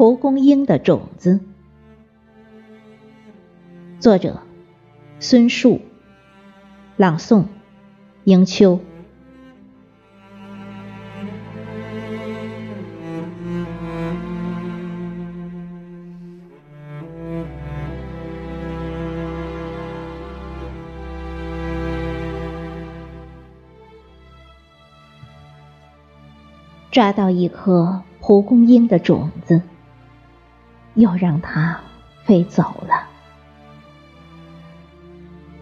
[0.00, 1.40] 蒲公英的种子，
[3.98, 4.40] 作者
[5.18, 5.82] 孙树，
[6.96, 7.44] 朗诵
[8.24, 8.80] 迎秋。
[26.90, 29.60] 抓到一颗蒲公英的种子，
[31.00, 31.80] 又让它
[32.24, 33.08] 飞走了，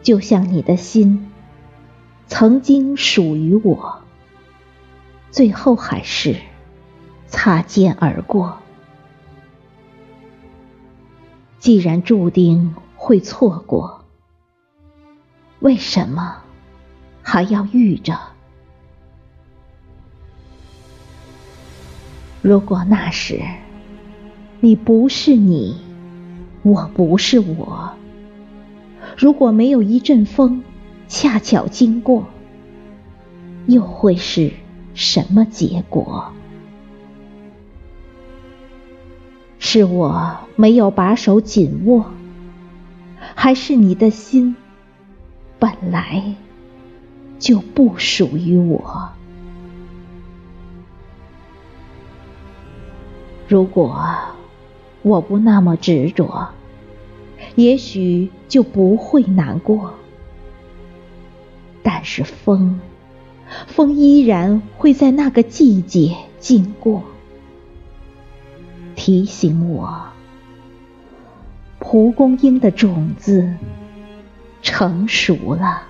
[0.03, 1.31] 就像你的心
[2.27, 4.03] 曾经属于我，
[5.31, 6.37] 最后还是
[7.29, 8.59] 擦肩而过。
[11.59, 14.05] 既然注定会错过，
[15.61, 16.43] 为什么
[17.23, 18.19] 还要遇着？
[22.43, 23.43] 如果那时
[24.61, 25.77] 你不是你，
[26.63, 27.93] 我不是我；
[29.17, 30.65] 如果没有一阵风
[31.07, 32.27] 恰巧经过，
[33.67, 34.53] 又会是
[34.95, 36.33] 什么结果？
[39.61, 42.07] 是我没有把手紧握，
[43.35, 44.57] 还是你的心
[45.59, 46.35] 本来
[47.39, 49.11] 就不属于我？
[53.47, 53.99] 如果
[55.09, 56.49] 我不那么执着，
[57.55, 59.95] 也许就不会难过。
[61.83, 62.79] 但是风，
[63.67, 67.03] 风依然会在那个季节经过，
[68.95, 70.09] 提醒我，
[71.79, 73.55] 蒲公英的种子
[74.61, 75.83] 成熟了。